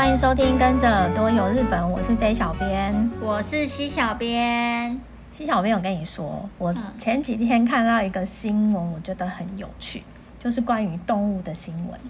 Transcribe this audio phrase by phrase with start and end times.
[0.00, 4.98] 欢迎收听《跟着耳朵游日本》，我是 J 小编，我是西小编。
[5.30, 10.02] 西小编，我跟你说，我前几天看到一个新闻，我觉得很有趣，
[10.42, 12.00] 就是关于动物的新闻。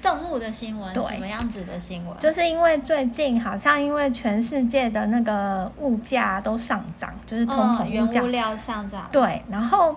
[0.00, 2.18] 动物的新闻，对，什么样子的新闻？
[2.18, 9.94] 就是因为最近好像因为全世界的那个物价都上涨，就是通膨物价，嗯，原物料上涨，对，然后。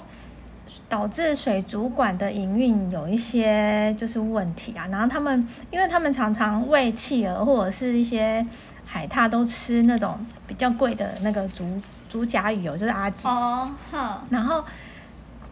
[0.89, 8.43] 导致水族馆的营运有一些就是问题啊，然后他们因为他们常常喂企鹅或者是一些
[8.85, 10.17] 海獭都吃那种
[10.47, 11.79] 比较贵的那个竹
[12.09, 14.65] 竹甲鱼油，就是阿吉哦，好，然后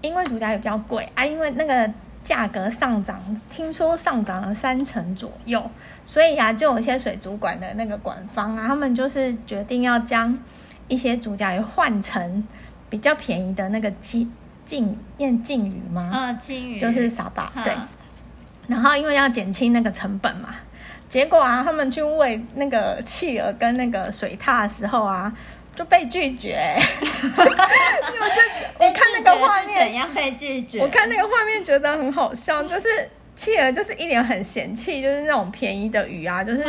[0.02, 1.94] 因为竹甲鱼比较贵啊，因为那个
[2.24, 5.70] 价格上涨，听说上涨了三成左右，
[6.04, 10.35] 所以啊，就有一些水族馆的那个馆方啊，他们就是决定要将
[10.88, 12.44] 一些竹甲鱼换成
[12.90, 14.27] 比较便宜的那个鸡。
[14.67, 16.12] 金念鲸鱼吗？
[16.13, 17.52] 嗯，禁鱼就是傻巴。
[17.63, 17.73] 对。
[18.67, 20.49] 然后因为要减轻那个成本嘛，
[21.07, 25.32] 结果啊，他们去喂那个企鹅跟那个水獭的时候啊，
[25.74, 26.57] 就被拒绝。
[26.77, 30.81] 我 就我看那个画面怎样被拒绝？
[30.81, 32.90] 我看那个画面觉得很好笑，就是
[33.37, 36.65] 企鹅就是一脸很嫌弃，就是那种便宜的鱼啊，就是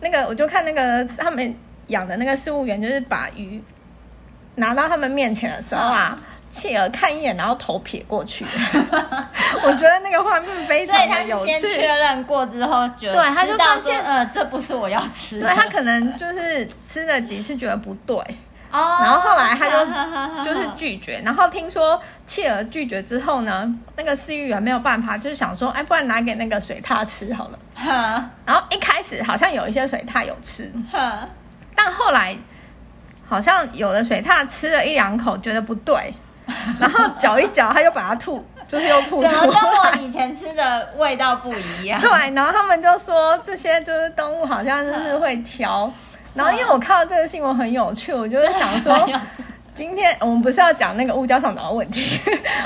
[0.00, 1.54] 那个我就看那个他们
[1.88, 3.62] 养的那个事务员，就是把鱼
[4.54, 6.18] 拿到他们面前的时候啊。
[6.56, 8.46] 企鹅看一眼，然后头撇过去。
[9.62, 11.44] 我觉得那个画面非常的有趣。
[11.44, 15.46] 所以他先确认过之后，觉得对，他就发现呃，这不是我要吃的。
[15.46, 18.16] 对，他可能就是吃了几次觉得不对，
[18.72, 21.20] 哦，然后后来他就就是拒绝。
[21.24, 27.58] 然后听说企鹅拒绝之后呢，那个饲育员没有办法，就是想说，哎，不然拿给那个水獭吃好了。
[28.46, 30.72] 然后一开始好像有一些水獭有吃，
[31.74, 32.34] 但后来
[33.28, 36.14] 好像有的水獭吃了一两口，觉得不对。
[36.78, 39.28] 然后搅一搅，他又把它吐， 就是又吐出来。
[39.28, 42.00] 怎么跟我以前吃的味道不一样？
[42.00, 45.92] 对，然后他们就说这些就是动物好像就是会挑。
[46.34, 49.08] 然后因为我看到这个新闻很有趣，我就是想说，
[49.72, 52.20] 今天我们不是要讲那个物价上涨的问题，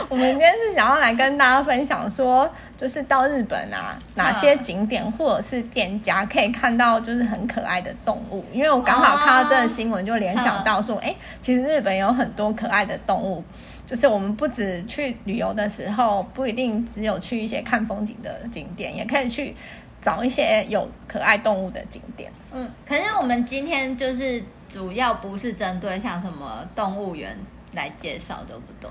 [0.09, 8.45] 我们今天是想要来跟大家分享说，就是到日本啊，哪些景点或者是店家可以看到就是很可爱的动物。
[8.53, 13.45] 因为我刚好看到这个新闻，就联想到说，哎，其实日本有很多可爱的动物。
[13.91, 19.53] 就是我们不止去旅游的时候，不一定只有去一些看风景的景点，也可以去
[20.01, 22.31] 找一些有可爱动物的景点。
[22.53, 27.37] 嗯，可是我们今天就是主要不是针对像什么动物园
[27.73, 28.89] 来介绍，对不对？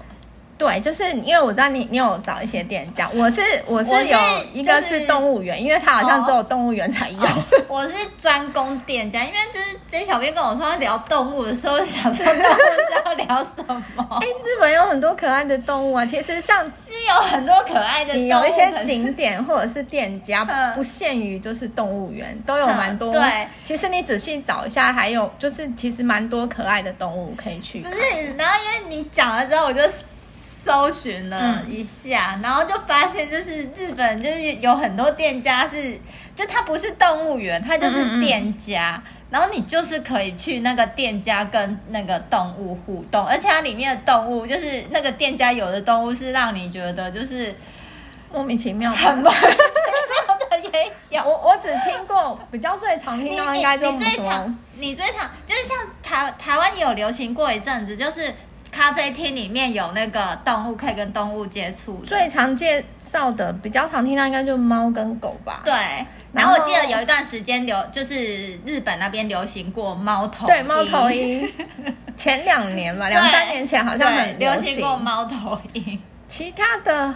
[0.59, 3.09] 对，就是因为我知道你，你有找一些店家。
[3.14, 4.20] 我是我是有
[4.52, 7.24] 一个是动物园，因为它好像只有动物园才有。
[7.24, 13.64] 哦、我是专攻店家，因为就是这小编跟我说要聊动物的时候，想说动物是要聊什
[13.96, 14.06] 么？
[14.19, 20.44] 哎，日本有很多可爱的动物啊，其实像是有很多可爱的有一些景点或者是店家，
[20.75, 23.14] 不限于就是动物园，都有蛮多。
[23.14, 27.80] 对，其实你仔细找一下，还有就是其实蛮多可爱的动物可以去。
[27.80, 27.98] 不是，
[28.38, 29.81] 然后因为你讲了之后，我就。
[30.64, 36.00] 搜寻了一下，嗯，然后就发现，就是日本就是有很多店家是，
[36.36, 47.56] 就它不是动物园，它就是店家，嗯嗯，然后你就是可以去那个店家跟那个动物互动，而且它里面的动物就是那个店家有的动物是让你觉得就是
[48.31, 51.24] 莫名其妙，很莫名其妙的也有。
[51.25, 58.34] 我我只听过比较最常听到应该就你，你最常你最常就是像台台湾也有流行过一阵子，就是。
[58.80, 65.64] 咖啡厅里面有那个动物可以跟动物接触，最常介绍的比较常听到应该就是猫跟狗吧。
[65.66, 65.74] 对，
[66.32, 70.54] 然后我记得有一段时间流，就是日本那边流行过猫头鹰。
[70.54, 71.52] 对，猫头鹰。
[72.16, 76.02] 前两年吧，两三年前好像很流行，流行过猫头鹰。
[76.30, 77.14] 其他的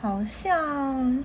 [0.00, 1.22] 好像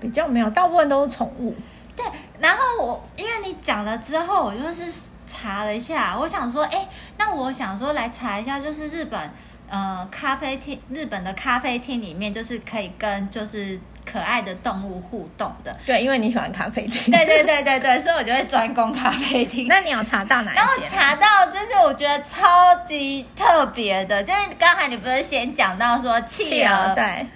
[0.00, 1.54] 比较没有，大部分都是宠物。
[1.94, 2.06] 对，
[2.38, 4.90] 然后我因为你讲了之后，我就是。
[5.30, 9.30] 查了一下，我想说，哎，那我想说来查一下，就是日本，
[9.68, 15.76] 呃，咖啡厅，日本的咖啡厅里面就是可以跟就是可爱的动物互动的。
[15.86, 17.12] 对，因为你喜欢咖啡厅。
[17.12, 19.68] 对对对对对， 所以我就会专攻咖啡厅。
[19.68, 20.60] 那你有查到哪一些？
[20.60, 27.26] 然后查到就是我觉得超级特别的，就是刚才你不是先讲到说企鹅对。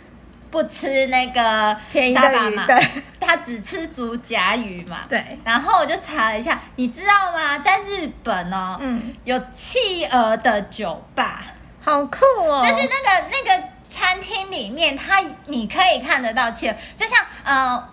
[0.51, 2.89] 不吃那个便宜的鱼，对，
[3.25, 5.01] 他只吃竹甲鱼嘛。
[5.09, 5.39] 对。
[5.45, 7.59] 然后我就查了一下，你知道吗？
[7.59, 11.43] 在日本哦，嗯，有企鹅的酒吧，
[11.83, 12.61] 好酷哦！
[12.61, 17.89] 就是那个那个餐厅里面，它你可以看得到企鹅，就像呃，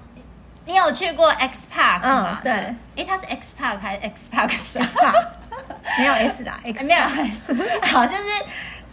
[0.66, 2.40] 你有去过 X Park 吗？
[2.42, 2.52] 嗯，对。
[2.96, 5.26] 哎，它是 X Park 还是 X Park？X Park
[5.98, 7.54] 没有 S 的，X 没有 S。
[7.92, 8.24] 好，就是。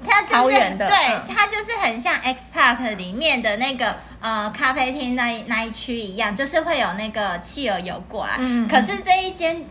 [0.04, 8.36] 它就是对，它就是很像 X Park 里面的那个呃咖啡厅那那一区一样，就是会有那个企鹅游过来。
[8.38, 9.64] 嗯，可是这一间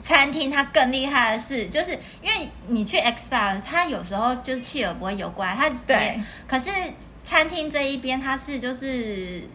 [0.00, 1.92] 餐厅它更厉害的是，就是
[2.22, 6.70] 因为你去 X Park，它有时候就是企鹅不会游过来，它对，可是
[7.22, 9.48] 餐厅这一边它是就是。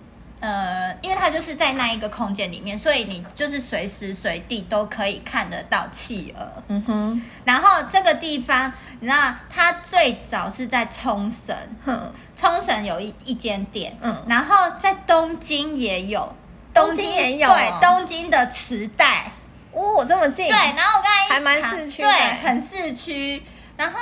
[0.44, 6.64] 呃，因为它就是在那一个空间里面，所以你就是随时随地都可以看得到企鹅。
[6.68, 7.22] 嗯哼。
[7.46, 8.70] 然后这个地方，
[9.00, 11.56] 你知道，它最早是在冲绳。
[11.86, 12.14] 哼。
[12.36, 13.98] 冲绳有一一间店。
[14.02, 14.22] 嗯。
[14.28, 16.36] 然后在东京也有。
[16.74, 17.48] 东京也有。
[17.48, 19.32] 对，东京的池袋。
[19.72, 20.50] 哦，这么近。
[20.50, 22.02] 对，然后我刚才还蛮市区。
[22.02, 22.12] 对，
[22.44, 23.42] 很市区。
[23.78, 23.98] 然后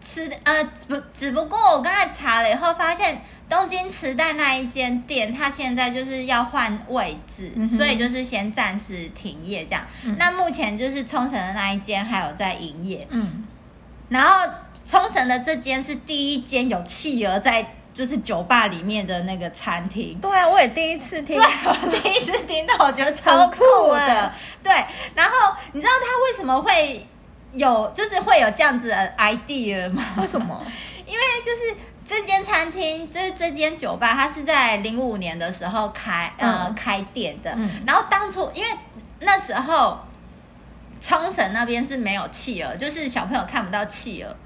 [0.00, 3.24] 吃呃，不，只不过我刚才查了以后发现。
[3.54, 9.86] 东京池袋那一间店，它现在就是要换位置，嗯、所以就是先暂时停业这样。
[10.02, 13.06] 嗯、那目前就是冲绳的那一间还有在营业。
[13.10, 13.44] 嗯，
[14.08, 14.44] 然后
[14.84, 20.18] 冲绳的这间是第一间有企鹅在就是酒吧里面的那个餐厅。
[20.20, 23.66] 对啊，我也第一次听，对，我第一次听到，我觉得超酷的。
[23.66, 24.32] 酷欸、
[24.64, 24.72] 对，
[25.14, 25.32] 然后
[25.72, 27.06] 你知道他为什么会
[27.52, 30.02] 有，就是会有这样子的 idea 吗？
[30.18, 30.60] 为什么？
[31.06, 31.76] 因为就是。
[32.04, 37.50] 这间餐厅就是这间酒吧，它是在零五年的时候开呃、嗯、开店的。
[37.56, 38.68] 嗯、然后当初因为
[39.20, 39.98] 那时候
[41.00, 44.36] 冲绳那边是没有企鹅，就是小朋友看不到企鹅。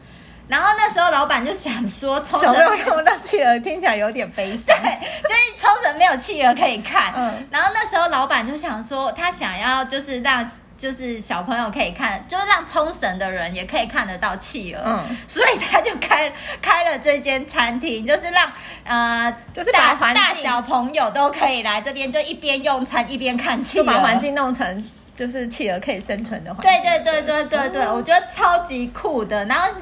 [0.47, 4.75] 然后那时候老板就想说，冲绳小朋友看不到企鹅，听起来有点悲伤。
[4.81, 4.91] 对，
[5.23, 7.13] 就是冲绳没有企鹅可以看。
[7.17, 7.49] 嗯。
[7.51, 10.49] 然后那时候老板就想说，他想要就是让。
[10.79, 16.33] 就是小朋友可以看，就是让冲绳的人也可以看得到企鹅，嗯，所以他就开
[16.63, 18.51] 开了这间餐厅，就是让
[18.85, 26.71] 呃，就是大大小朋友都可以来这边，就一边用餐一边看企鹅，就把环境弄成就是企鹅可以生存的环境。
[26.83, 29.45] 对对对对对对，我觉得超级酷的。
[29.47, 29.81] 然后是。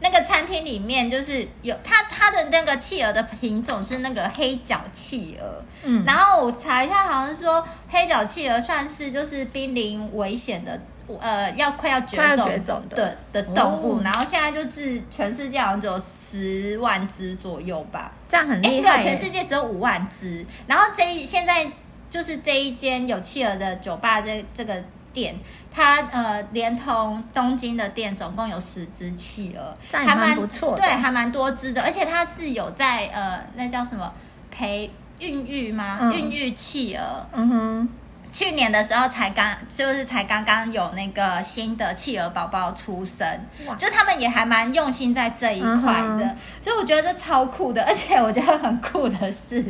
[0.00, 10.80] 那个餐厅里面就是有它，它的那个企鹅的品种是那个黑脚企鹅，嗯，然后我查一下，好像说黑脚企鹅算是就是濒临危险的，
[11.20, 13.16] 呃，要快要绝种绝种的。
[13.32, 19.02] 的动物，哦、然后现在就是全世界好像只有十万只左右吧，这样很厉害。
[19.02, 21.70] 全世界只有五万只，然后这一现在
[22.10, 24.82] 就是这一间有企鹅的酒吧，这这个。
[25.14, 25.34] 店，
[25.70, 34.12] 它呃，连同东京的店，总共有十只企鹅，还蛮不错的，对，还蛮多只的，而且它是有在呃，那叫什么
[34.50, 34.90] 培
[35.20, 35.98] 孕育吗？
[36.02, 37.26] 嗯、孕育企鹅。
[37.32, 37.88] 嗯哼，
[38.32, 43.26] 去年的时候才刚，就是才刚刚有那个新的企鹅宝宝出生，
[43.66, 49.62] 哇就他们也还蛮用心在这一块的，嗯、所以我觉得这超酷的， 而且我觉得很酷的是，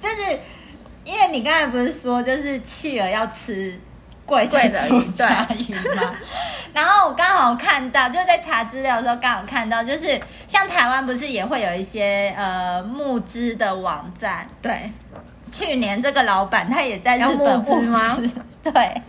[0.00, 0.40] 就是
[1.04, 3.78] 因为你刚才不是说，就是企鹅要吃。
[4.28, 4.92] 贵贵的鱼
[5.96, 6.14] 嘛，
[6.74, 14.46] 然后我刚好看到，就在查资料的时候刚好看到，就是像台湾不是也会有一些呃募资的网站？
[14.60, 14.92] 对，
[15.50, 18.18] 去年这个老板他也在日本募资吗？
[18.62, 19.02] 对，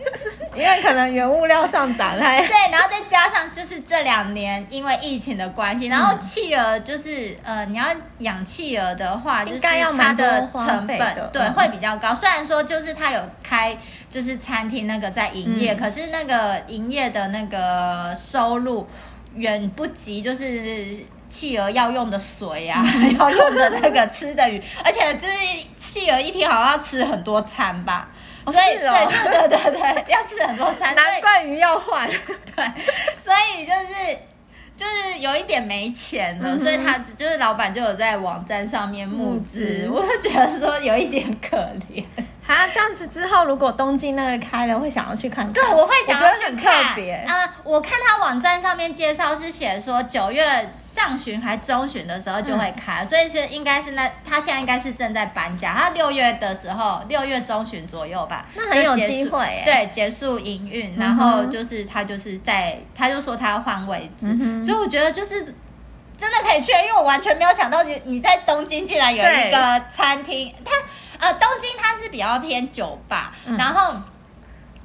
[0.56, 7.84] 因为可能原物料上涨， 对，然后再加上就是这两年因为疫情的关系，然后企鹅就是呃，你要
[8.18, 9.60] 养企鹅的话，就是
[9.96, 12.14] 它的成本对会比较高。
[12.14, 13.76] 虽然说就是它有开
[14.08, 18.88] 就是餐厅那个在营业，可是那个营业的那个收入
[19.36, 20.98] 远不及就是
[21.28, 22.84] 企鹅要用的水啊，
[23.16, 25.34] 要用的那个吃的鱼，而且就是
[25.78, 28.08] 企鹅一天好像要吃很多餐吧。
[28.46, 32.08] 所以，对对对对对，要吃很多餐，难怪鱼要换。
[32.56, 32.64] 对，
[33.18, 34.18] 所以就是
[34.76, 41.56] 就是有一点没钱了，嗯、所以他就是老板就有在网站上面募资，嗯、我就觉得说有一点可
[41.90, 42.04] 怜。
[42.52, 45.52] 啊，这样子之后，如果东京那个开了，会想要去看看。
[45.52, 46.84] 对，我会想要去看。
[46.84, 55.74] 特别啊、呃，我看他网站上面介绍是写说九月上旬还中旬的时候就会开，嗯、所以其实应该是那他现在应该是正在搬家。
[55.74, 59.62] 他六月的时候，六月中旬左右吧，那很有机会。
[59.64, 65.42] 对，结束营运，然后就是他就是在，他就说他要换位置，嗯、所以我觉得就是
[66.18, 70.72] 真的可以去，因为我完全没有想到你你在东京竟然有一个餐厅，他。
[71.20, 73.94] 呃，东京它是比较偏酒吧，嗯、然后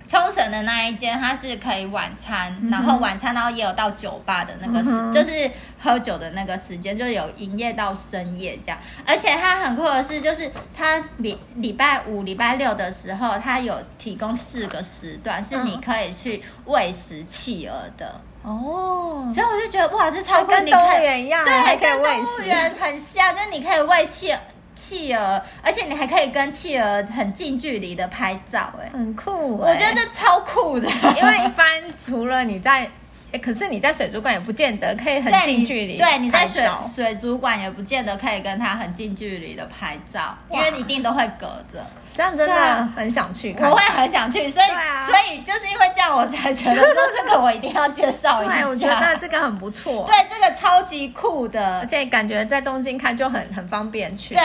[0.07, 5.49] 冲绳的那一间它是可以晚餐，嗯、然后晚餐然后也有到酒吧的那个时，嗯、就是
[5.81, 8.77] 喝酒的那个时间，就有营业到深夜这样。
[9.07, 19.27] 而且它很酷的是，就是它礼礼拜五、礼拜六的时候，它有提供四个时段，是你可以去喂食企鹅的哦。
[19.27, 24.39] 所以我就觉得哇，这超跟动物园一样，对，跟动物园很像，就是你可以喂企鹅。
[24.75, 30.87] 企鹅，而且你还可以跟企鹅很近距离的拍照，哎，很酷，我觉得这超酷的。
[31.17, 32.89] 因为一般除了你在
[33.31, 35.97] 哎，可是你在水族馆也不见得可以很近距离。
[35.97, 36.63] 对，你在水
[36.93, 41.85] 水族馆也不见得可以跟它很近距离的拍照，因为你一定都会隔着。
[42.15, 48.61] 这样真的很想去看，我会很想去，所以、啊、所以就是因为这样，我才觉得说这个我一定要介绍一下。
[48.61, 54.33] 对，我觉得这个很不错，对，这个超级酷的，而且感觉在东京看就很很方便去。
[54.33, 54.43] 对，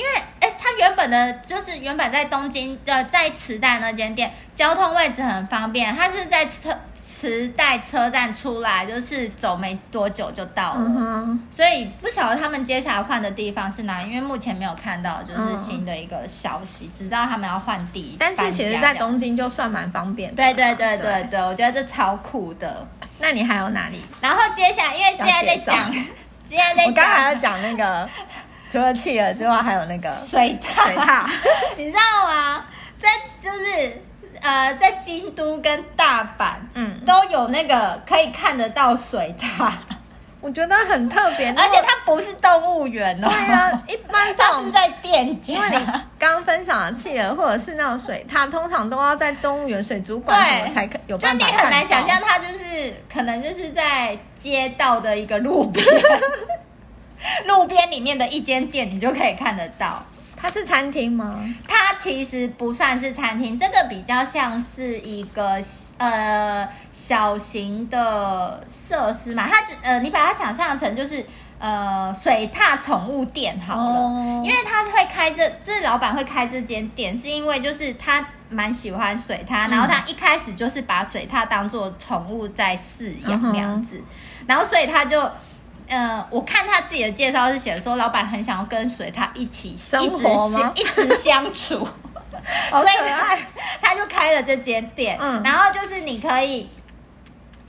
[0.00, 10.84] 因为哎，它原本的就是原本在东京呃，在池袋那间店，交通位置很方便，它是在车池袋车站出来，就是走没多久就到了。
[10.86, 16.86] 嗯、所以不晓得他们接下来换的地方是哪里，因为目前没有看到就是新的一个消息。
[16.86, 20.36] 嗯知道他们要换地，但是其实，在东京就算蛮方便的。
[20.36, 22.86] 对对对对对，对我觉得这超酷的。
[23.18, 24.04] 那你还有哪里？
[24.20, 25.92] 然后接下来，因为现在在讲，
[26.46, 28.08] 现在在讲，我刚才在讲那个，
[28.70, 30.84] 除了企鹅之外，还有那个水獭。
[30.84, 31.28] 水獭，
[31.76, 32.64] 你知道吗？
[32.98, 33.08] 在
[33.38, 34.00] 就是
[34.40, 39.72] 呃，在京都跟大阪，嗯，都有那个可以看得到水獭。
[40.40, 43.28] 我觉得很特别，而且它不是动物园哦。
[43.28, 45.54] 对啊，一般这 是在店家。
[45.54, 45.76] 因为你
[46.18, 51.46] 刚刚分享的企鹅或者是那种水獭，通常都要在动物园、水族馆什么才可有办法。
[51.46, 55.84] 就你很难想象，它就是可能就是在街道的一个路边，
[57.50, 60.04] 路边里面的一间店，你就可以看得到。
[60.36, 61.44] 它是餐厅吗？
[61.68, 65.60] 它其实不算是餐厅，这个比较像是一个。
[66.00, 71.22] 呃，小型的设施嘛，它就呃，你把它想象成就是
[71.58, 84.04] 呃水獭宠物店好了，哦、因为他会开这，这老板会开这间店，是因为就是他蛮喜欢水獭，嗯、然后他一开始就是把水獭当做宠物在饲养这样子，嗯、
[84.46, 85.30] 然后所以他就
[85.90, 90.72] 呃，我看他自己的介绍是写说，老板很想要跟随他一起生活吗？
[90.74, 91.86] 一直相处。
[92.70, 93.36] 所以他
[93.82, 96.66] 他就开了这间店，嗯，然后就是你可以，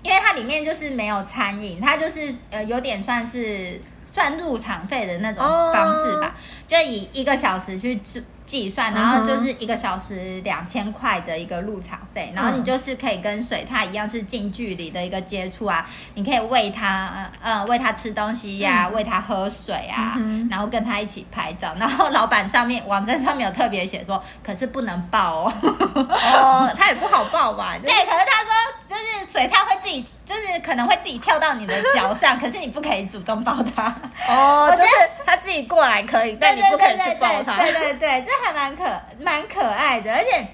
[0.02, 6.36] 因为它里面就是没有餐饮，它就是呃有点算是算入场费的那种方式吧，
[6.66, 8.22] 就以一个小时去住。
[8.52, 20.18] 计算，然后就是一个小时两千块的一个入场费，然后你就是可以跟水獭一样是近距离的一个接触啊，你可以喂它，呃，喂它吃东西呀、啊，喂它喝水啊，
[20.50, 21.74] 然后跟它一起拍照。
[21.80, 25.54] 然后老板上面网站上面有特别写说，可是不能抱哦，
[25.96, 27.78] 哦， 它也不好抱吧？
[27.82, 28.52] 对，可是他说
[28.90, 30.06] 就是水獭会自己。
[30.52, 33.96] 就是可能会自己跳到你的脚上，可是你不可以主动抱它。
[34.28, 34.92] 哦，就是
[35.26, 37.58] 他自己过来可以，但你不可以去抱它。
[37.58, 38.84] 对对对，这还蛮可
[39.22, 40.46] 蛮可爱的，而且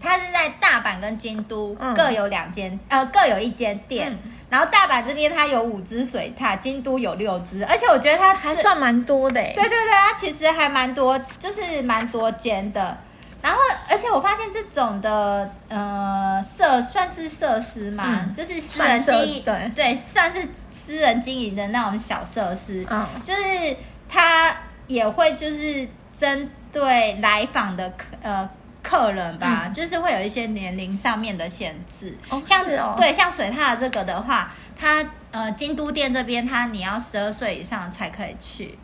[0.00, 4.10] 它是在大阪跟京都各有两间，嗯、呃，各有一间店。
[4.10, 9.42] 嗯、然后大阪这边它有五只水獭，京都有六只，而且我觉得它还算蛮多的。
[9.42, 12.96] 对对对，它其实还蛮多，就是蛮多间的。
[13.40, 22.84] 然后，而且我发现这种的呃设算是设施嘛，嗯、就是私人经营，对对，算是私人经营的那种小设施。
[22.90, 23.76] 嗯，就是
[24.08, 24.56] 他
[24.88, 25.86] 也会就是
[26.18, 28.48] 针对来访的客呃
[28.82, 32.16] 客人吧，嗯、就是会有一些年龄上面的限制。
[32.30, 38.76] 哦，像哦对，像水獭这个的话，它呃京都店这边，它你要十二岁以上才可以去。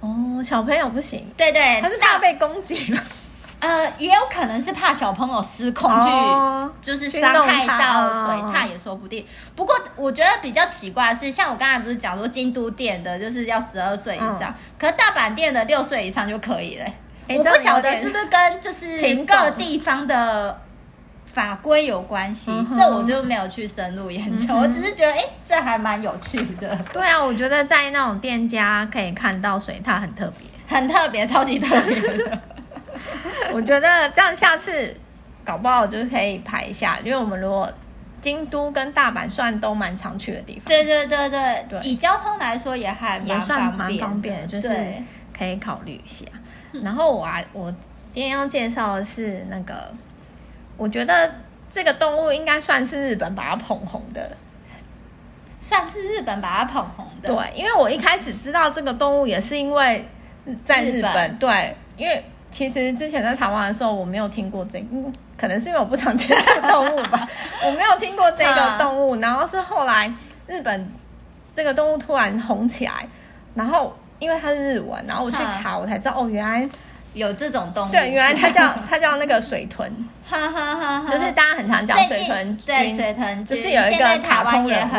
[0.00, 1.30] 哦，小朋友不行。
[1.36, 3.02] 对对，他是怕被攻击吗？
[3.60, 9.26] 呃，也有可能是怕小朋友失控去，就是伤害到水獭也说不定。
[9.56, 16.86] 不过我觉得比较奇怪的是，像我刚才不是讲说京都店的就是要十二岁以上，可是大阪店的六岁以上就可以了。
[17.30, 20.60] 我不晓得是不是跟就是各地方的
[21.26, 24.54] 法规有关系，这我就没有去深入研究。
[24.54, 26.78] 我只是觉得，哎，这还蛮有趣的。
[26.92, 32.40] 对啊，我觉得在那种店家可以看到水獭很特别，很特别，超级特别的。
[33.54, 34.94] 我觉得这样下次
[35.44, 37.70] 搞不好就是可以排一下，因为我们如果
[38.20, 40.64] 京都跟大阪算都蛮常去的地方。
[40.66, 44.68] 对对对对，对以交通来说也还也算蛮方便的，就是
[45.36, 46.24] 可以考虑一下。
[46.82, 47.70] 然后我啊，我
[48.12, 49.90] 今天要介绍的是那个，
[50.76, 51.32] 我觉得
[51.70, 54.36] 这个动物应该算是日本把它捧红的，
[55.58, 57.28] 算是日本把它捧红的。
[57.28, 60.06] 对，因为我一开始知道这个动物也是因为
[60.64, 62.24] 在日本，日本对，因为。
[62.50, 64.86] 其实之前在台湾的时候，我没有听过这个，
[65.36, 67.28] 可能是因为我不常接触动物吧，
[67.64, 69.16] 我没有听过这个动物。
[69.16, 70.12] 然后是后来
[70.46, 70.90] 日本
[71.54, 73.06] 这个动物突然红起来，
[73.54, 76.68] 然后因为它是日文，然后我去查，我才知道哦，原来
[77.12, 77.92] 有这种动物。
[77.92, 79.90] 对，原来它叫 它叫那个水豚，
[80.26, 84.94] 哈哈哈就是大家很常讲水豚，对水豚，就是有一个卡通人物。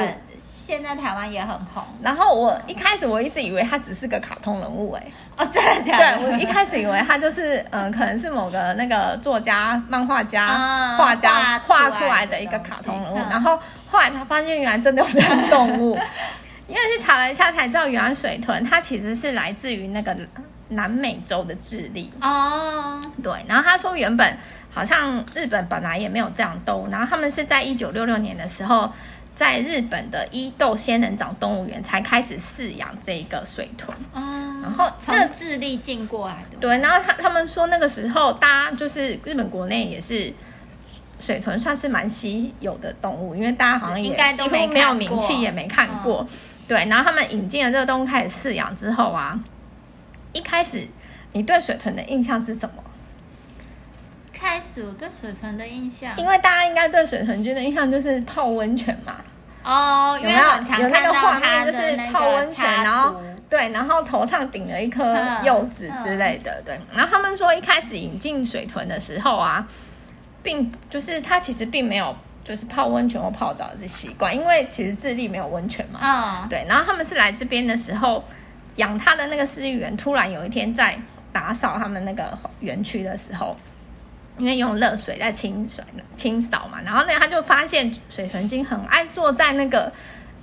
[0.69, 1.83] 现在台湾也很红。
[2.03, 5.03] 然后我一开始我一直以为他只是个卡通人物，哎，
[5.35, 6.17] 哦，真的假的？
[6.19, 10.45] 对，我一开始以为他就是嗯，可能是某个那个作家、漫画家、
[10.95, 13.15] 画家画出来的一个卡通人物。
[13.31, 15.97] 然后后来他发现原来真的有这样动物，
[16.69, 20.15] 因为去查了一下才知道，原来水豚它其实是来自于那个
[20.67, 23.01] 南美洲的智利哦。
[23.23, 24.37] 对，然后他说原本。
[24.71, 28.89] 好像日本本来也没有这样动物，然后他们是在一九六六年的时候，
[29.39, 33.97] 在日本的伊豆仙人掌动物园才开始饲养这个水豚。
[34.13, 36.57] 嗯，然后从智利进过来的。
[36.57, 40.33] 对，然后他他们说那个时候，大家就是日本国内也是
[41.21, 46.27] 水豚算是蛮稀有的动物，因为大家好像也几乎没有名气，也没看过。
[46.67, 49.39] 对，然后他们引进了这个动物开始饲养之后啊，
[50.33, 50.85] 一开始
[51.31, 52.83] 你对水豚的印象是什么？
[54.39, 59.17] 开始我对水豚的印象，因为大家应该对水豚君的印象就是泡温泉嘛。
[59.61, 60.39] 哦，有没有
[60.81, 65.03] 有那个画面，就是泡温泉，然后对，然后头上顶了一颗
[65.43, 66.79] 柚子之类的，对。
[66.95, 69.67] 然后他们说一开始引进水豚的时候啊，
[70.41, 75.99] 并就是他其实并没有就是泡温泉或泡澡的这习惯，因为其实智利没有温泉嘛。
[76.01, 76.65] 嗯，对。
[76.67, 78.23] 然后他们是来这边的时候，
[78.77, 80.97] 养他的那个饲育员突然有一天在
[81.33, 83.55] 打扫他们那个园区的时候。
[84.39, 85.83] 因为用热水在清水
[86.15, 89.91] 清扫嘛，然后呢，他就发现水豚君很爱坐在那个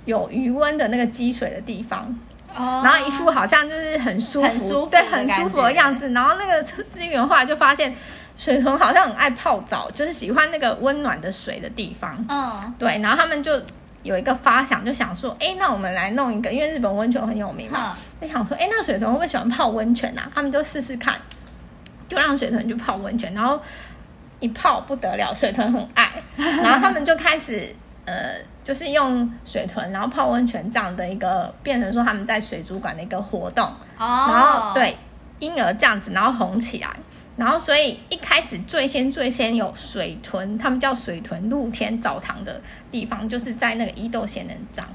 [0.05, 2.17] 有余温的那个积水的地方，
[2.55, 6.11] 哦，然后一副好像就是很舒服，很舒服对，很舒服的样子。
[6.11, 7.93] 然后那个资源员后来就发现
[8.37, 12.23] 水豚好像很爱泡澡，就是喜欢那个温暖的水的地方。
[12.29, 12.99] 嗯、哦，对。
[12.99, 13.61] 然后他们就
[14.03, 20.31] 有一个发想，就想说，哎，那我们来弄一个，因为日本温泉很有名嘛，就想说，哎，那水豚会不会喜欢泡温泉啊？
[20.33, 21.15] 他们就试试看，
[22.07, 23.61] 就让水豚去泡温泉，然后。
[24.39, 27.75] 一泡不得了，水豚很爱， 然后他们就开始
[28.05, 33.65] 呃，就是用水豚，然后泡温泉这样的一个，变成说他们在水族馆的一个活动，
[33.97, 34.95] 哦，然后对，
[35.39, 36.89] 因而这样子，然后红起来，
[37.35, 44.85] 然后所以一开始最先最先有水豚，他们叫水豚露天澡堂的地方，就是在那个伊豆仙人掌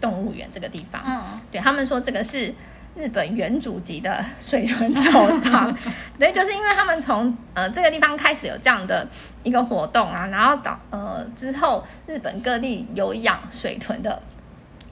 [0.00, 2.54] 动物园这个地方，嗯，对他们说这个是。
[2.96, 5.74] 日本原祖级的水豚澡堂，
[6.18, 9.06] 对，就是因为他们从呃这个地方开始有这样的
[9.42, 14.20] 一个活动啊，然后到呃之后，日本各地有养水豚的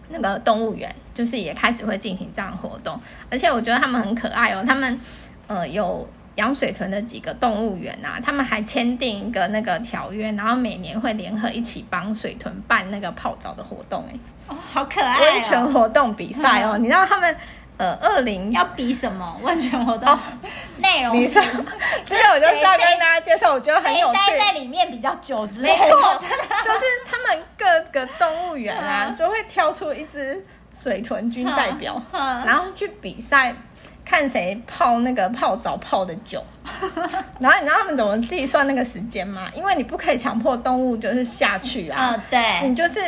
[0.09, 2.99] 那个动物园，就是也开始会进行这样的活动，
[3.31, 4.99] 而且我觉得他们很可爱哦，他们
[5.49, 17.37] 呃有养水豚的几个动物园啊，他们还签订一个那个条约，然后每年会联合一起帮水豚办那个泡澡的活动，哎，哦，好可爱，温泉活动比赛哦，嗯、你知道他们。
[17.79, 20.19] 呃，二零要比什么 完全活动？
[20.79, 21.35] 内、哦、容是，
[22.05, 24.15] 这个我就是要跟大家介绍，我觉得很有趣。
[24.15, 33.55] 待在里面比较久之类，没错， 真的就是他们各个动物园啊， 就会挑出一只水豚军代表，然后去比赛，
[34.05, 36.43] 看谁泡那个泡澡泡的久。
[37.39, 39.49] 然后你知道他们怎么计算那个时间吗？
[39.55, 43.01] 因为你不可以强迫动物就是下去啊，哦、对，你就是。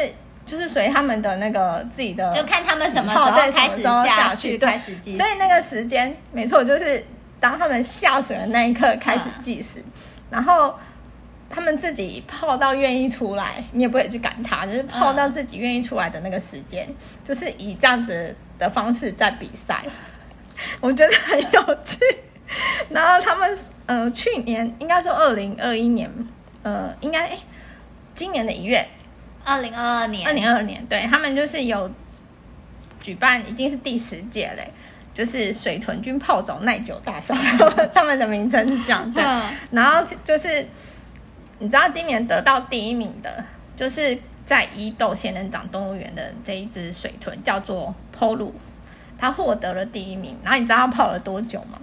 [0.50, 5.16] 就是随他们的那个自己的，就看他们什么时候开始下去，开始计时。
[5.16, 7.04] 所以那个时间没错，就是
[7.38, 9.92] 当他们下水的那一刻开始计时，嗯、
[10.28, 10.74] 然后
[11.48, 19.84] 他们自己泡到愿意出来，你也不会去赶他，就是泡到自己愿意出来的那个时间，嗯、就是以这样子的方式在比赛，
[20.82, 21.98] 我觉得很有趣。
[22.88, 26.10] 然后他们呃，去年应该说二零二一年，
[26.64, 27.38] 呃，应该哎，
[28.16, 28.84] 今年的一月。
[29.44, 31.90] 二零二二年，二零二二年，对，他们就是有
[33.00, 34.70] 举办，已经是第十届嘞，
[35.12, 37.34] 就是水豚君泡澡耐久大赛，
[37.94, 39.22] 他们的名称是这样，对。
[39.70, 40.66] 然后就是
[41.58, 48.52] 你知道今年得到第一名的，就是在伊豆仙人掌动物园的这一只水豚叫做 Polu，
[49.18, 50.36] 它获得了第一名。
[50.42, 51.78] 然后你知道它泡了多久吗？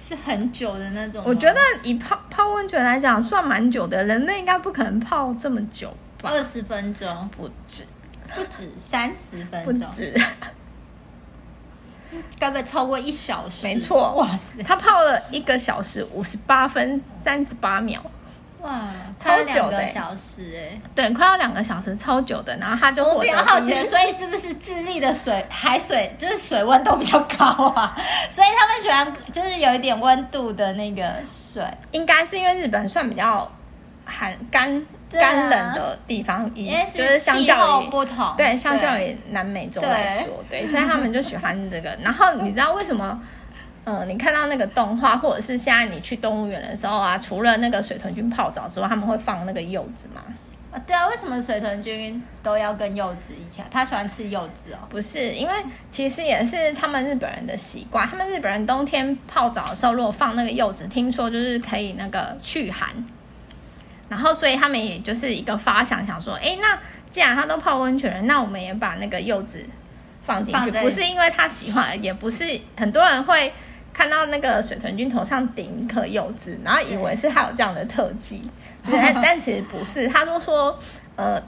[0.00, 1.22] 是很久的那种。
[1.26, 5.92] 我觉得以泡泡温泉来讲，算蛮久的，人类应该不可能泡这么久。
[6.22, 7.84] 二十分钟不止，
[8.34, 10.14] 不止三十分钟，不止，
[12.38, 13.66] 该不会超过一小时？
[13.66, 18.02] 没错，哇塞，他泡了一个小时五十八分三十八秒，
[18.62, 22.56] 哇，超久的小时哎，对，快要两个小时，超久的。
[22.56, 27.96] 然后他就我比较好奇，所以是不是智利的水海水 就是水温都比较高啊？
[28.30, 33.50] 所以他们喜欢就是有一点温度的那个水，应该是因为日本算比较
[34.08, 34.84] 寒干。
[35.10, 41.96] 干冷的地方，以就是相较于不同，对，相较于南美洲来说，对，所以他们就喜欢这个。
[42.04, 43.18] 然后你知道为什么？
[43.84, 50.22] 嗯，你看到那个动画，或者是现在你去动物园的时候啊，除了那个水豚君泡澡之外，他们会放那个柚子吗？
[50.70, 53.62] 啊，对啊，为什么水豚君都要跟柚子一起？
[53.70, 54.78] 他喜欢吃柚子哦？
[54.90, 55.54] 不是，因为
[55.90, 58.06] 其实也是他们日本人的习惯。
[58.06, 62.90] 他们日本人冬天泡澡的时候，如果放那个柚子，听说就是可以那个驱寒。
[64.08, 66.78] 然后，所以他们也就是一个发想，想说，哎，那
[67.10, 69.64] 既然他都泡温泉了，那我们也把那个柚子
[70.24, 70.70] 放进去。
[70.70, 73.52] 不是因为他喜欢，也不是很多人会
[73.92, 78.42] 看到那个水豚君头上顶一颗柚子，然后以为是他有这样的特技。
[78.90, 80.78] 但但其实不是，他都说，
[81.16, 81.42] 呃，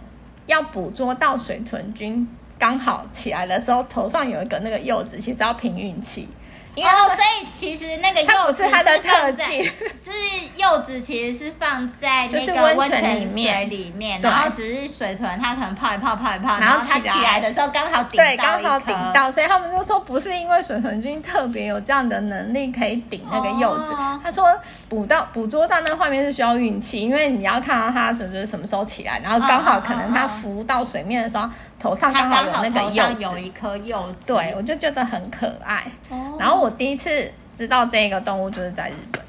[0.47, 6.29] 要捕捉到水豚君刚好起来的时候，头上有一个那个柚子，其实要凭运气。
[6.75, 9.63] 因为哦，所以其实那个柚子是它的特技，
[10.01, 10.19] 就是
[10.57, 24.47] 柚子其实是放在那个温泉里面里面，然后只是水豚它可能泡一泡泡一泡，然后它起来的时候刚好顶到，对，刚好顶到，所以他们就说不是因为水豚君特别有这样的能力可以顶那个柚子，哦、他说
[24.89, 31.49] 捕到捕捉到那个画面是需要运气，因为你要看到它什么什么时候起来，然后刚好可能它浮到水面的时候。
[31.81, 35.91] 头上刚好有那个柚子，有一颗柚子，对，我就觉得很可爱。
[36.11, 39.23] 哦、然后我第一次知道这个动物就是在日本，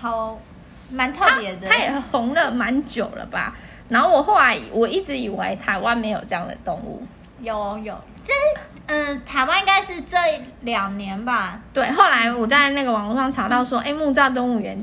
[0.00, 0.36] 好，
[0.90, 1.68] 蛮特别的。
[1.68, 3.54] 它也红了蛮久了吧？
[3.88, 7.00] 然后我后来我一直以为台湾没有这样的动物，
[7.40, 8.34] 有有，这
[8.86, 10.16] 嗯、呃，台湾应该是这
[10.62, 11.60] 两年吧？
[11.72, 14.76] 对，后来我在那个网络上查到说，哎、嗯，木栅动物园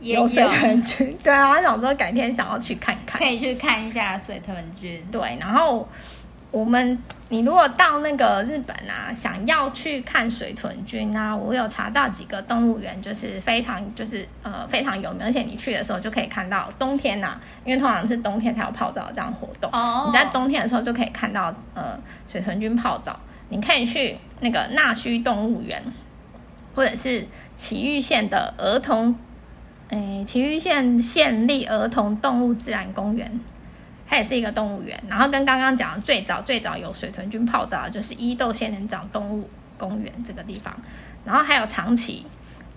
[0.00, 5.00] 有水豚君，对啊，我想说改天想要去看看，可以去看一下水豚君。
[5.12, 5.88] 对，然后。
[6.54, 6.96] 我们，
[7.30, 19.68] 你如果到那个日本啊，想要去看水豚君啊，我有查到几个动物园，就是非常就是呃非常有名，而且你去的时候就可以看到冬天呐、啊，因为通常是冬天才有泡澡这样活动。
[19.72, 20.04] 哦。
[20.06, 23.18] 你在冬天的时候就可以看到呃水豚君泡澡。
[23.48, 25.82] 你可以去那个纳须动物园，
[26.76, 29.16] 或者是崎玉县的儿童，
[29.88, 33.40] 诶崎玉县县立儿童动物自然公园。
[34.06, 40.74] 它也是一个动物园，然后跟刚刚讲的最早最早有水豚菌泡澡的就是伊豆仙人掌动物公园这个地方，
[41.24, 42.24] 然后还有长崎，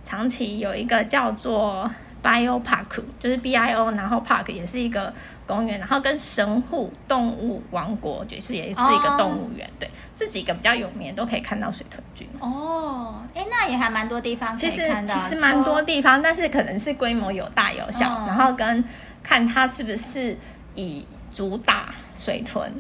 [0.03, 1.89] 长崎有一个叫做
[2.23, 5.13] Bio Park，就是 B I O，然后 Park 也是一个
[5.45, 12.27] 公园，然后跟神户动物王国就是也是一个动物园，哦、对，这几个比较有名都可以看到水豚菌。
[12.39, 18.83] 哦，哎，那也还蛮多地方其实其实蛮多地方，但是可能是规模有大有小，嗯、然后跟
[19.21, 20.37] 看它是不是
[20.75, 21.05] 以。
[21.38, 22.73] 主打水豚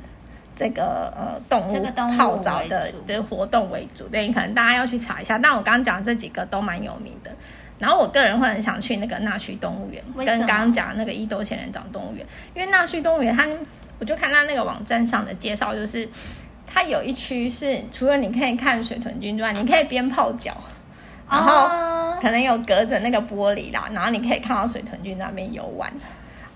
[0.55, 5.37] 这个呃动物泡澡的的活动为主，对，可能大家要去查一下。
[5.37, 7.29] 但我刚刚讲的这几个都蛮有名的。
[7.77, 13.47] 然后我个人会很想去那个纳须动物园，跟刚刚讲的那个伊豆仙人掌动物园，因为纳须动物园它，
[13.99, 16.09] 我就看它那个网站上的介绍，就是
[16.65, 20.57] 它有一区是除了你可以看水豚君之外，你可以边泡脚，
[21.29, 25.93] 然后可能有隔着那个玻璃啦，然后你可以看到水豚君那边游玩。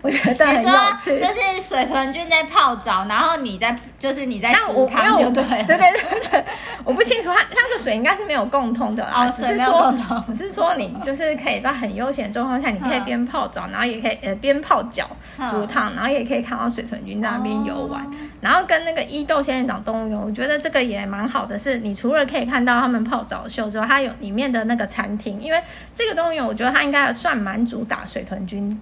[0.02, 6.46] 我觉得很有趣，就是水豚君在泡澡，然后你在，就是你在煮汤就对，对对对对，
[6.84, 9.94] 我不清楚，它那个水应该是没有共通的啊，只是说，
[10.26, 15.08] 只是说你就是可以在很悠闲的状况下，你可以边泡澡，然后也可以呃边泡脚
[15.50, 18.04] 煮汤，然后也可以看到水豚君在那边游玩，
[18.42, 25.62] 然后跟那个伊豆仙人掌动物园，我觉得这个也蛮好的，是你除了可以看到他们泡澡秀之外，它有里面的那个餐厅，因为
[25.94, 28.82] 这个动物园我觉得它应该算蛮主打水豚君。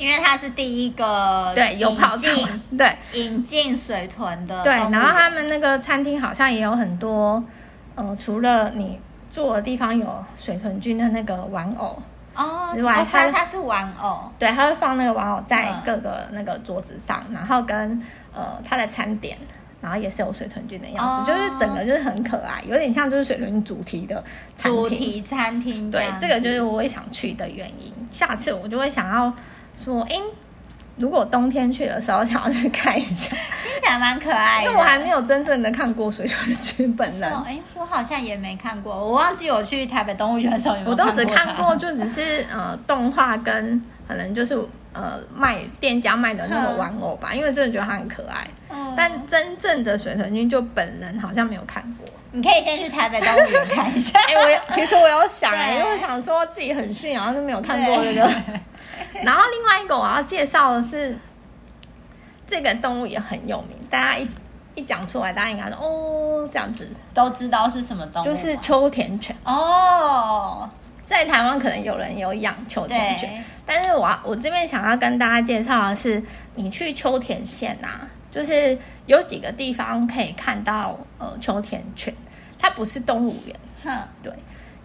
[0.00, 7.44] 因为它是第一个对有跑进对引进水豚的对，然后他们那个餐厅好像也有很多，
[7.94, 12.02] 呃，除了你坐的地方有水豚君的那个玩偶
[12.34, 19.36] 哦之外，它它是玩偶，对，它会放那个玩偶在各个那个桌子上，然后跟呃它的餐点，
[19.82, 24.24] 然后也是有水豚君的样子，就是整个就是很可爱，有点像就是水豚主题的
[24.56, 25.90] 主题餐厅。
[25.90, 27.92] 对，这个就是我也想去的原因。
[28.10, 29.30] 下次我就会想要。
[29.82, 30.16] 说，哎，
[30.96, 34.64] 如果冬天去的时候，想要去看一下，听起来蛮可爱的。
[34.66, 37.32] 因为我还没有真正的看过水豚君本人。
[37.44, 41.12] 哎，我好像也没看过，我忘记我去台北动物园的时候有没有看过。
[41.12, 44.54] 我都只看过，就只是呃动画跟可能就是
[44.92, 48.46] 呃卖店家卖的那个玩偶吧，因为真的觉得它很可爱。
[48.68, 48.92] 嗯。
[48.94, 52.06] 但真正的水豚君就本人好像没有看过。
[52.32, 54.20] 你可以先去台北动物园看一下。
[54.28, 58.30] 哎，我其实我有想，对因为我想说自己很逊，然后就没有看过这个。
[59.24, 61.16] 然后另外一个我要介绍的是，
[62.46, 64.28] 这个动物也很有名，大家一
[64.74, 70.68] 一讲出来，大家应该说哦，这样子都知道是什么动物，就是秋田犬哦。
[71.04, 76.22] 在台湾可能有人有养秋田犬，对但是我我这边想要跟大家介绍的是，
[76.54, 82.14] 你去秋田县啊，就是有几个地方可以看到呃秋田犬，
[82.58, 84.32] 它不是动物园，哼对。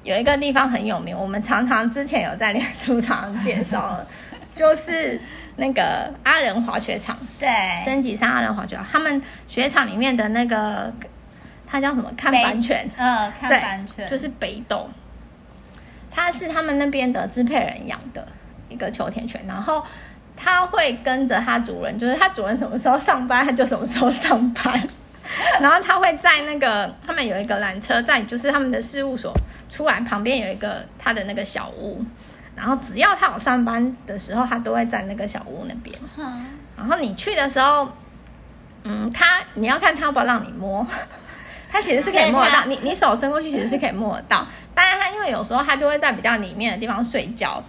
[0.05, 3.99] 有一个地方很有名，我们常常之前有在脸书上介绍，
[4.55, 5.19] 就是
[5.55, 7.49] 那个阿仁滑雪场，对，
[7.83, 10.93] 升级上阿仁滑雪场，他们雪场里面的那个，
[11.65, 12.13] 它叫什么？
[12.15, 14.87] 看板犬，嗯，看板犬就是北斗，
[16.11, 18.27] 它是他们那边的支配人养的
[18.69, 19.83] 一个秋田犬，然后
[20.37, 24.87] 它会跟着它主人，就是它主人什么时候上班，它就什么时候上班。
[25.59, 29.33] 然后他会在那个他们有一个缆车在，就是他们的事务所
[29.75, 32.01] 出来旁边有一个他的那个小屋，
[32.55, 35.93] 然后只要他有上班的时候，他都会在那个小屋那边。
[36.77, 37.89] 然后你去的时候，
[38.83, 40.88] 嗯，他你要看他要不要让你摸，
[41.69, 44.47] 他其实是可以摸得到，你你手伸过去其实是可以摸得到。
[44.73, 47.61] 当然他因为有时候他就会在比较里面的地方睡觉。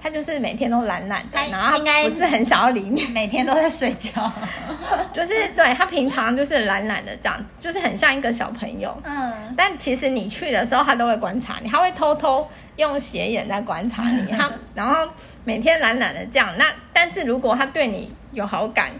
[0.00, 4.30] 他就是每天都懒懒的，然后他不是很想要理你，每天都在睡觉，
[5.12, 8.96] 就是对他平常就是懒懒的这样子，就是很像一个小朋友。
[9.04, 14.24] 嗯，但其实你去的时候，他都会观察你，他会偷偷用斜眼在观察你。
[14.26, 15.10] 他 然后
[15.44, 18.92] 每天懒懒的这样，那但是如果他对你有好感，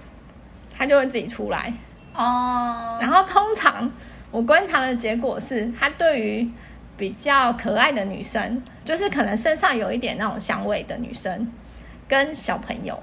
[0.76, 1.72] 他就会自己出来。
[2.14, 3.88] 哦，然后通常
[4.32, 6.50] 我观察的结果是，他对于。
[6.98, 11.50] 比较可爱的女生，就是可能身上有一点那种香味的女生，
[12.06, 13.00] 跟小朋友。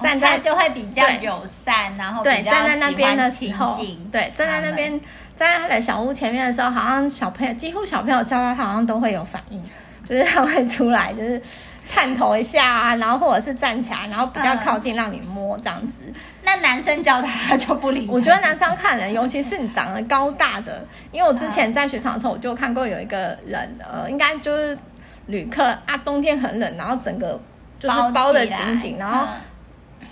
[0.00, 3.76] 站在就会比较友善，然后对站在那边的时候，
[4.12, 4.92] 对站在那边
[5.34, 9.60] 站在他的小屋前面的时候，好像小朋友几乎小朋友叫他，他好像都会有反应，
[10.04, 11.42] 就是他会出来，就是
[11.88, 16.12] 探头一下啊，然后或者是站起来，然后比较靠近让你摸这样子。
[16.42, 18.06] 那男生教他，他就不理。
[18.08, 20.84] 我觉得男生要看人，尤其是你长得高大的。
[21.10, 24.78] 因为我之前在雪场的时候，我就看过有一个人，呃，应该就是
[25.26, 27.40] 旅客啊，冬天很冷，然后整个
[27.78, 29.26] 就是包的紧紧，然后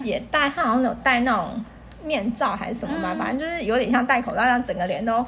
[0.01, 1.65] 也戴，他好像有戴那种
[2.05, 5.25] 面罩还是什么吧，嗯、反正就是有点像戴口罩，让整个脸都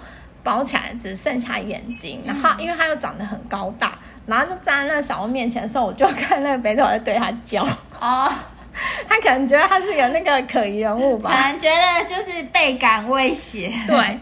[0.48, 2.22] 包起来，只剩下眼睛。
[2.24, 7.62] 然后因为他又长得很高大，然后就站在那个小屋面前的时候，我就看那个北斗在对他叫
[8.00, 8.32] 哦。
[9.08, 13.72] 他可能觉得他是个那个可疑人物吧，可能觉得就是倍感威胁。
[13.88, 14.20] 对，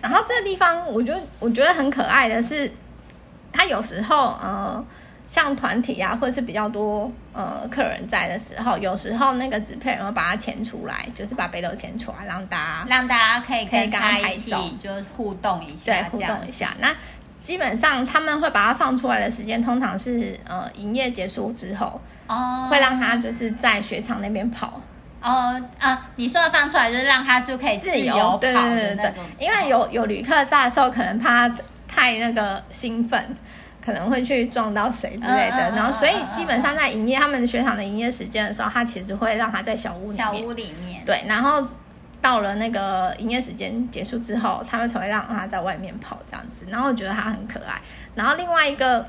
[0.00, 2.72] 然后这个地方，我觉得我觉得很可爱的是，
[3.52, 4.84] 他有时候呃，
[5.28, 14.50] 像团体啊，或者是比较多呃客人在的时候，有时候那个纸片人会把它牵出来，就是把北斗牵出来，让大家让大家可以可以跟他一起
[14.82, 16.74] 就互动一下，对，互动一下。
[16.80, 16.94] 那
[17.36, 22.00] 基本上他们会把它放出来的时间，通常是呃营业结束之后。
[22.26, 24.80] 哦，oh, 会让他就是在雪场那边跑。
[25.22, 28.70] 哦，oh, 啊，你说的放出来就是让他就可以自由跑的那种。
[28.70, 31.50] 对对对对，因为有有旅客在的时候，可能怕
[31.88, 33.34] 太那个兴奋，
[33.88, 35.56] 可能会去撞到谁之类的。
[35.56, 40.16] Uh, uh, uh, uh, uh, 然后，所以基本上在营业他们雪场的营业时间的时候，他其实会让他在小屋里面。
[40.16, 41.02] 小屋里面。
[41.06, 41.66] 对，然后
[42.20, 46.66] 到了那个营业时间结束之后，他们才会让他在外面跑这样子。
[46.68, 47.80] 然后我觉得他很可爱。
[48.14, 49.06] 然后另外一个。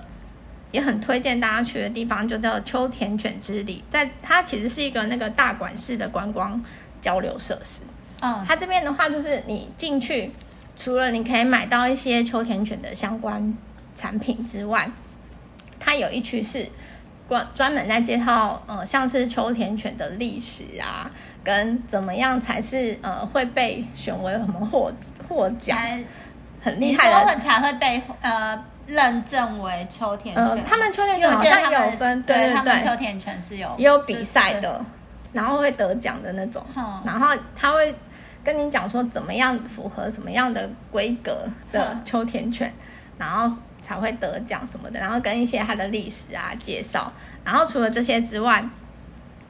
[0.71, 6.63] 也很推荐大家去的地方，就叫秋田犬之里，在它其实是一个那个大馆式的观光
[7.01, 7.81] 交流设施。
[8.21, 10.31] 嗯，它这边的话，就是你进去，
[10.75, 13.51] 除了你可以买到一些秋田犬的相关
[13.99, 14.89] 产品之外，
[15.79, 16.65] 它有一区是
[17.27, 21.11] 专专门在介绍，呃，像是秋田犬的历史啊，
[21.43, 24.89] 跟怎么样才是呃会被选为什么获
[25.27, 26.03] 获奖，才
[26.61, 28.63] 很厉害的才会被呃。
[28.89, 34.83] 认证为秋田犬，呃，他们秋田犬好像有分，对对对，他们秋田犬是有也有比赛的，
[35.31, 37.95] 然后会得奖的那种，嗯、然后他会
[38.43, 42.73] 跟你讲说怎么样符合什么样的规格的秋田犬，嗯、
[43.19, 47.11] 然后才会得奖什么的，然后跟一些它的历史啊介绍，
[47.43, 48.63] 然后除了这些之外，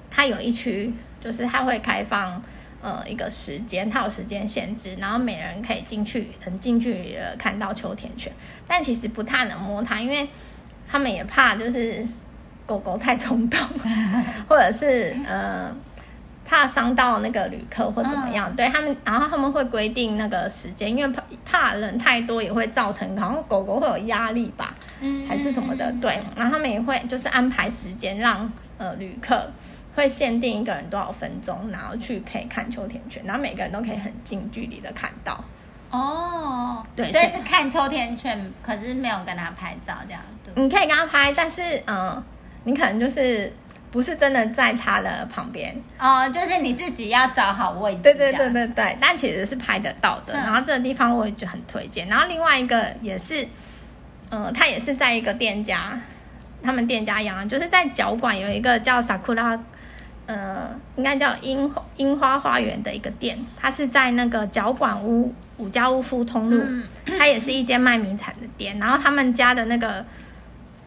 [0.09, 2.41] 它有一区就是它会开放。
[2.81, 8.31] 呃，一个时间，它有时间限制，然后每人可以进去很近距离的看到秋田犬，
[8.65, 10.29] 但其实不太能摸它，因为
[10.87, 12.07] 他们也怕就是
[12.65, 13.59] 狗狗太冲动，
[14.47, 15.69] 或者是呃
[16.49, 29.47] 怕伤到那个旅客或怎么样，嗯、对他们，然后他们会规定那个时间，因为怕怕人太多也会造成好像狗狗会有压力吧，嗯，还是什么的，对，然后他们也会就是安排时间让呃旅客。
[29.95, 35.43] 会限定一个人多少分钟，然后去可以看秋田犬，然后每个人都可以很近距离的看到。
[35.89, 40.21] 哦，对，所以是看秋田犬，可是没有跟他拍照这样。
[40.45, 42.23] 对，你可以跟他拍，但是嗯、呃，
[42.63, 43.51] 你可能就是
[43.91, 48.01] 不是真的在他的旁边哦，就是你自己要找好位置。
[48.03, 50.33] 对对对对对，但其实是拍得到的。
[50.33, 52.07] 嗯、然后这个地方我也就很推荐。
[52.07, 53.43] 然后另外一个也是，
[54.29, 55.99] 嗯、呃，他也是在一个店家，
[56.61, 59.59] 他们店家养，就是在角馆有一个叫 Sakura。
[60.27, 66.63] 呃，应该叫樱樱花花园的一个店，它是在那个角馆屋五家屋敷通路，
[67.17, 68.77] 它也是一间卖名产的店。
[68.77, 70.05] 然后他们家的那个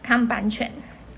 [0.01, 0.71] 看板犬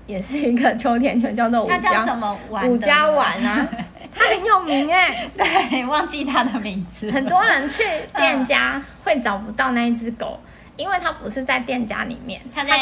[0.06, 2.68] 也是一个秋田犬，叫做武它叫什么丸？
[2.68, 3.66] 武家丸啊，
[4.14, 5.28] 它很有名哎。
[5.36, 7.10] 对，忘记它的名字。
[7.10, 7.82] 很多人去
[8.16, 10.40] 店家会找不到那一只狗，
[10.76, 12.78] 因为它不是在店家里面，它在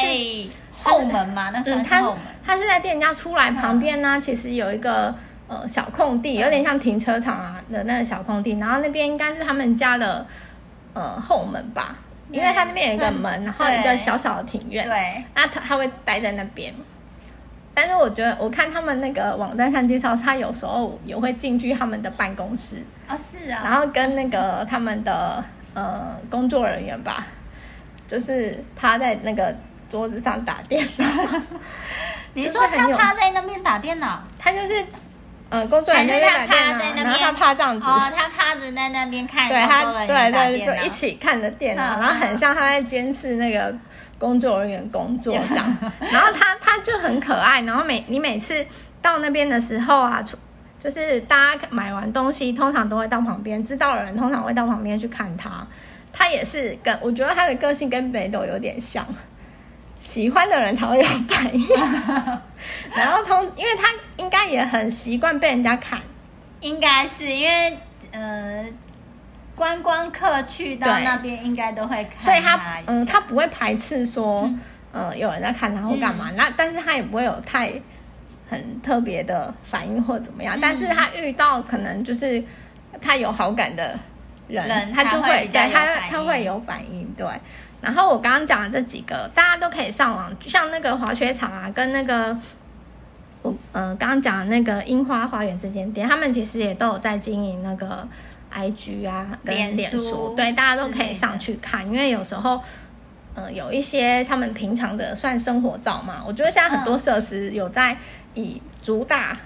[0.72, 2.20] 后门嘛，那算是后门。
[2.46, 5.14] 它是在店家出来旁边呢，其实有一个
[5.48, 10.26] 呃小空地，有点像停车场啊的那个小空地，然后那边应该是他们家的
[10.92, 11.96] 呃后门吧。
[12.30, 16.74] 因为它那边有一个门，然后一个小小的庭院，对，那它它会待在那边。
[17.74, 22.84] 但是我觉得，我看他们那个网站上介绍，他有时候也会进去他们的办公室。
[23.06, 27.26] 啊，是啊，然后跟那个他们的呃工作人员吧，
[28.06, 29.54] 就是趴在那个
[29.88, 31.06] 桌子上打电脑。
[32.34, 34.84] 你说他趴在那边打电脑，他就是。
[35.50, 43.72] 嗯，工作人员在那边，然后他趴这样子，哦，他趴着在那边看，对他，对对，就一起看着电脑，然后很像他在监视那个
[44.18, 45.76] 工作人员工作 这样。
[46.00, 48.66] 然后他他就很可爱，然后每你每次
[49.00, 50.22] 到那边的时候啊，
[50.82, 55.66] 就是大家买完东西，通常都会到旁边，知道的人通常会到旁边去看他。
[56.12, 59.06] 他也是跟我觉得他的个性跟北斗有点像。
[59.96, 61.66] 喜欢的人才会有反应，
[62.94, 65.98] 然后通，因为他应该也很习惯被人家看，
[66.60, 67.78] 应该是因为
[68.12, 68.66] 呃，
[69.54, 74.42] 观光客去到那边应该都会看，所以他嗯，他不会排斥说，
[74.92, 77.72] 嗯、呃，有人在看他或干嘛，嗯、那但是他也不会有太
[78.50, 82.42] 很特别的反应或怎么样，嗯、但是他遇到可能就是
[83.00, 83.98] 他有好感的
[84.48, 87.26] 人，人他就会对他他会有反应，对。
[87.80, 92.34] 然后我刚刚讲的这几个，大家都可以上网，像那个滑雪场啊，跟那个
[93.42, 98.08] 我呃刚刚讲的那个樱花花园这间店，他们其实也都有在经营那个
[98.54, 101.84] IG 啊，跟脸书，对，大家都可以上去看。
[101.86, 102.60] 因为有时候，
[103.34, 107.96] 呃，有一些他们平常的算生活照嘛，我觉得现在很多设施有在
[108.34, 109.36] 以主打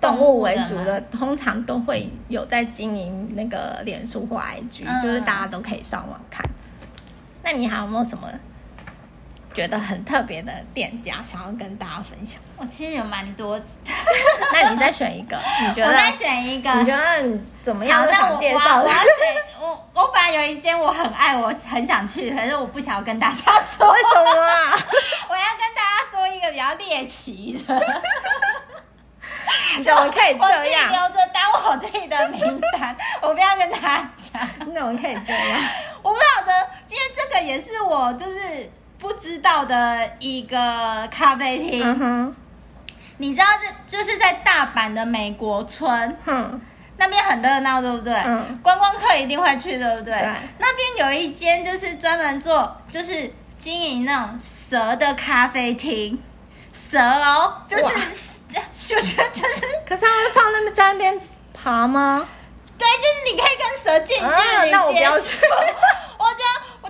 [0.00, 6.48] 动物为主的，通常都会有在经营那个脸书或 IG，就是大家都可以上网看。
[7.42, 8.28] 那你还有没有什么
[9.54, 12.40] 觉得很特别的店家想要跟大家分享？
[12.56, 13.58] 我其实有蛮多，
[14.52, 15.86] 那你再选一个， 你觉得？
[15.86, 18.04] 我再选一个，你觉得你怎么样？
[18.12, 18.90] 想介绍我
[19.60, 23.90] 我，我，我本来有一间我很爱，我很想去，可是我不想要跟大家说。
[23.92, 24.76] 为什么啊？
[25.30, 27.80] 我要跟大家说一个比较猎奇的。
[29.78, 30.90] 你 怎么可以这样？
[30.90, 34.48] 我留着当我自己的名单，我不要跟大家讲。
[34.66, 35.60] 你怎么可以这样？
[36.02, 36.52] 我不晓得，
[36.88, 38.70] 因为这个也是我就是
[39.04, 42.34] 不知道的一个咖啡厅。
[43.18, 43.44] 你知道
[43.86, 46.58] 这就是在大阪的美国村，嗯，
[46.96, 48.14] 那边很热闹，对不对？
[48.24, 50.14] 嗯，观光客一定会去，对不对？
[50.14, 50.32] 对。
[50.56, 56.18] 那边有一间就是专门做就是经营那种蛇的咖啡厅，
[56.72, 57.84] 蛇哦，就是。
[58.72, 59.16] 就是，
[59.84, 61.20] 可是他会放那么在那边
[61.52, 62.24] 爬吗？
[62.78, 64.70] 对，就是你可以跟蛇近距离接触。
[64.70, 65.38] 那我不要去。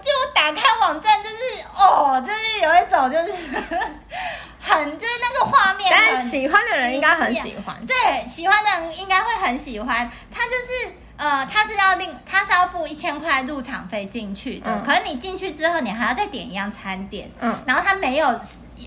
[0.04, 3.32] 我就我打开网站，就是哦，就是有一种就是
[4.60, 7.74] 很就是那个画面，但是喜欢的人应该很喜欢。
[7.86, 10.10] 对，喜欢的人应该会很喜欢。
[10.30, 14.70] 他就是呃，他是要另他是要付一千块入场费进去的。
[14.70, 17.30] 嗯、可是你进去之后，你还要再点一样餐点。
[17.40, 18.38] 嗯，然后他没有。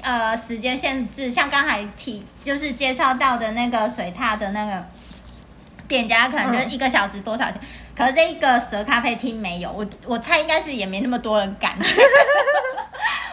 [0.03, 4.85] 呃，时间限制，像刚才提就是介绍到的那个水獭的那个
[5.87, 7.55] 店家，可能就一个小时多少钱？
[7.55, 11.73] 嗯、可是这一个蛇咖啡厅没有，我我猜应该是也没那么多人敢。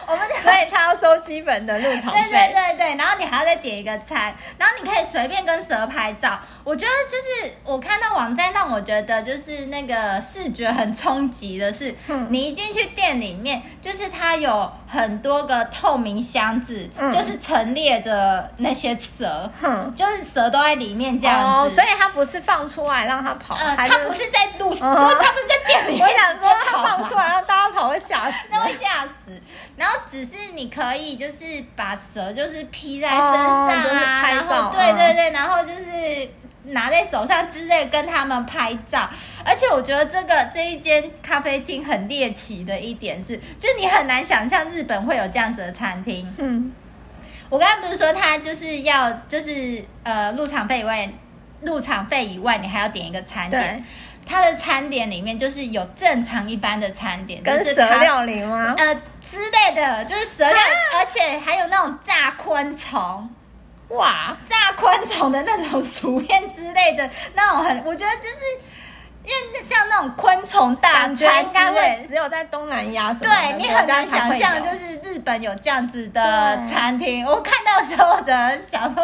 [0.07, 6.39] 我们所以他要收基本的入场费，对对对对，然后你还要再点一个餐，然后你可以随便跟蛇拍照。
[6.63, 26.07] 我觉得就是我看到网站让我觉得就是那个视觉很冲击的是，嗯、你一进去店里面，就是它有很多个透明箱子，嗯、就是陈列着那些蛇，嗯、就是蛇都在里面这样子，哦、所以它不是放出来让它跑，呃，它不是在路上，它、嗯、不是在店里面。
[26.07, 29.41] 我想说他放出来让大家跑会吓死，那会吓死。
[29.77, 36.29] 然后只是你可以就是把蛇就是披在身上啊，哦就是、然后对对对，然后就是
[36.71, 39.09] 拿在手上之类跟他们拍照。
[39.47, 46.33] 而且我觉得这个这一间咖啡厅很猎奇的一点是，就你很难想象日本会有这样子的餐厅。
[46.37, 46.71] 嗯，
[47.49, 51.07] 我刚才不是说他就是要就是呃入场费以外，
[51.61, 53.85] 入场费以外你还要点一个餐点。
[54.25, 58.73] 它的餐点里面就是有正常一般的餐点，跟蛇料理吗？
[58.77, 63.29] 呃之类的，就是蛇料，啊、而且还有那种炸昆虫，
[63.89, 68.35] 哇，炸昆虫的那种薯片之类的，那种很，我觉得就是
[69.23, 71.25] 因为像那种昆虫大餐之
[71.73, 77.25] 类，只有在东南亚什么对你很难想象，就是日本有这样子的餐厅。
[77.25, 79.03] 我看到的时候，我只能想说，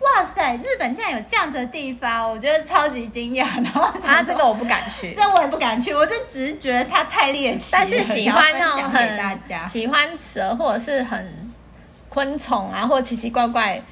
[0.00, 3.62] 哇塞，日本竟然有这样子的地方，我觉得超级惊讶。
[3.62, 7.70] 然后啊，这个我不敢去，这我也不敢去，我就只是觉得它太猎奇。
[7.72, 11.52] 但是喜欢那种很喜欢蛇或者是很
[12.08, 13.82] 昆虫啊，或奇奇怪怪。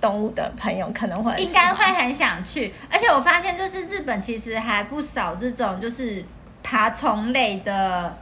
[0.00, 6.24] 动物的朋友可能会应该会很想去，而且我发现就是日本其实还不少这种就是
[6.62, 8.16] 爬虫类的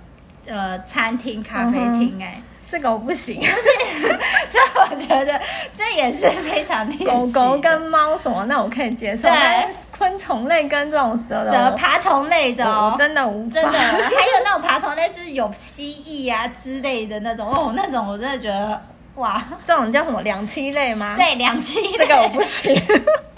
[0.46, 4.16] 呃餐厅咖啡厅哎、欸嗯，这个我不行，就是。
[4.48, 5.40] 就我觉得
[5.74, 7.04] 这也是非常厉害。
[7.04, 17.48] 狗狗跟猫什么那我可以接受，对，昆虫类跟这种蛇蛇爬虫类的、哦、我真的无真的，还有那种爬虫类是有蜥蜴啊之类的那种。
[17.48, 18.80] 哦，那种我真的觉得。
[19.16, 21.16] 哇，这种叫什么两栖类吗？
[21.16, 22.74] 对，两栖类，这个我不行，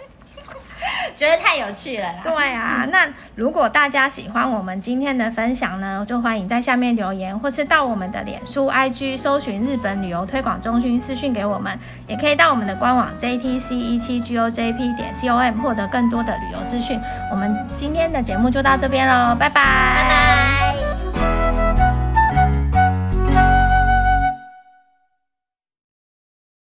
[1.18, 2.20] 觉得太有趣了啦。
[2.22, 17.00] 对啊，那如果大家喜欢我们今天的分享呢，就欢迎在下面留言，或是到我们的脸书、IG 搜寻日本旅游推广中心私讯给我们，也可以到我们的官网 JTC 一七 GOJP 点 COM 获得更多的旅游资讯。
[17.32, 19.62] 我们今天的节目就到这边喽，拜拜。
[19.94, 20.67] 拜拜。